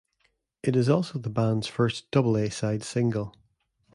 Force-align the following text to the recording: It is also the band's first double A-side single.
It 0.63 0.75
is 0.75 0.89
also 0.89 1.19
the 1.19 1.29
band's 1.29 1.67
first 1.67 2.09
double 2.09 2.35
A-side 2.35 2.81
single. 2.81 3.35